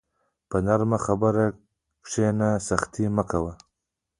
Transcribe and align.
په 0.49 0.57
نرمه 0.65 0.97
خبره 1.05 1.45
کښېنه، 2.05 2.49
سختي 2.67 3.05
مه 3.15 3.23
کوه. 3.31 3.53